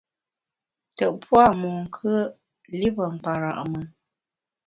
[0.95, 2.15] Tùt pua’ monkùe’,
[2.79, 3.85] li pe nkpara’ mùn.